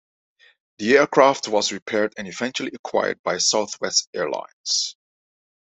[0.79, 4.95] The aircraft was repaired and eventually acquired by Southwest Airlines.